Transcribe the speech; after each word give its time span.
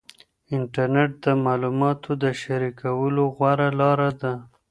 انټرنیټ 0.55 1.11
د 1.25 1.25
معلوماتو 1.45 2.11
د 2.23 2.25
شریکولو 2.41 3.23
غوره 3.35 3.69
لار 3.79 3.99
ده. 4.21 4.33